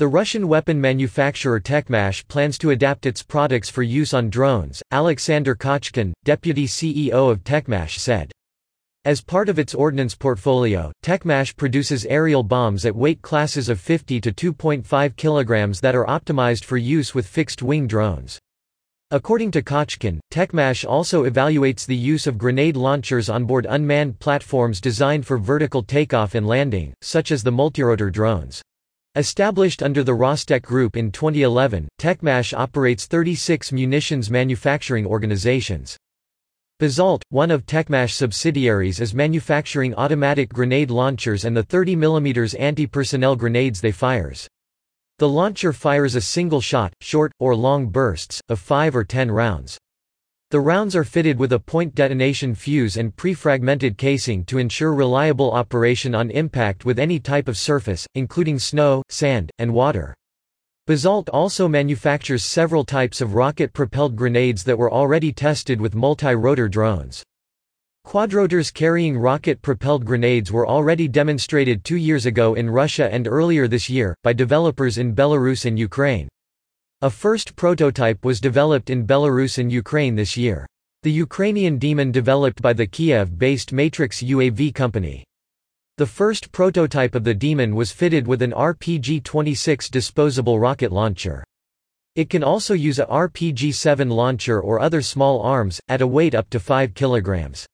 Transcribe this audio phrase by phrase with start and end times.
[0.00, 5.54] The Russian weapon manufacturer Techmash plans to adapt its products for use on drones, Alexander
[5.54, 8.32] Kochkin, deputy CEO of Techmash said.
[9.04, 14.22] As part of its ordnance portfolio, Techmash produces aerial bombs at weight classes of 50
[14.22, 18.38] to 2.5 kg that are optimized for use with fixed-wing drones.
[19.10, 24.80] According to Kochkin, Techmash also evaluates the use of grenade launchers on board unmanned platforms
[24.80, 28.62] designed for vertical takeoff and landing, such as the multirotor drones.
[29.16, 35.96] Established under the Rostec Group in 2011, Techmash operates 36 munitions manufacturing organizations.
[36.78, 43.34] Basalt, one of Techmash subsidiaries is manufacturing automatic grenade launchers and the 30 mm anti-personnel
[43.34, 44.46] grenades they fires.
[45.18, 49.76] The launcher fires a single shot, short, or long bursts, of 5 or 10 rounds.
[50.50, 55.52] The rounds are fitted with a point detonation fuse and pre-fragmented casing to ensure reliable
[55.52, 60.12] operation on impact with any type of surface, including snow, sand, and water.
[60.88, 67.22] Basalt also manufactures several types of rocket-propelled grenades that were already tested with multi-rotor drones.
[68.04, 73.88] Quadrotors carrying rocket-propelled grenades were already demonstrated two years ago in Russia and earlier this
[73.88, 76.28] year, by developers in Belarus and Ukraine.
[77.02, 80.66] A first prototype was developed in Belarus and Ukraine this year.
[81.02, 85.24] The Ukrainian Demon developed by the Kiev-based Matrix UAV company.
[85.96, 91.42] The first prototype of the Demon was fitted with an RPG-26 disposable rocket launcher.
[92.16, 96.50] It can also use a RPG-7 launcher or other small arms, at a weight up
[96.50, 97.64] to 5 kilograms.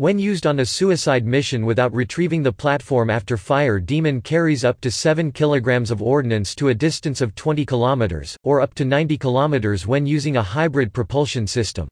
[0.00, 4.80] When used on a suicide mission without retrieving the platform after fire Demon carries up
[4.80, 9.18] to 7 kg of ordnance to a distance of 20 km, or up to 90
[9.18, 11.86] km when using a hybrid propulsion system.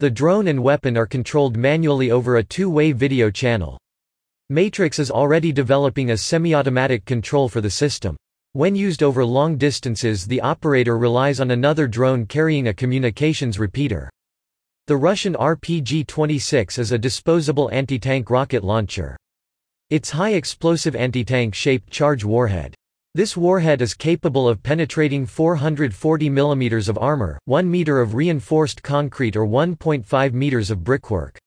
[0.00, 3.78] The drone and weapon are controlled manually over a two-way video channel.
[4.50, 8.16] Matrix is already developing a semi-automatic control for the system.
[8.54, 14.10] When used over long distances the operator relies on another drone carrying a communications repeater.
[14.88, 19.18] The Russian RPG-26 is a disposable anti-tank rocket launcher.
[19.90, 22.74] Its high explosive anti-tank shaped charge warhead.
[23.14, 29.36] This warhead is capable of penetrating 440 mm of armor, 1 meter of reinforced concrete
[29.36, 31.38] or 1.5 meters of brickwork.